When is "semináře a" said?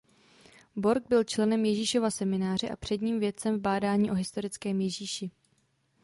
2.11-2.75